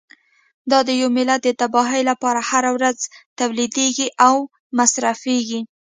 [0.71, 2.97] دا د یوه ملت د تباهۍ لپاره هره ورځ
[3.39, 4.35] تولیدیږي او
[4.77, 5.61] مصرفیږي.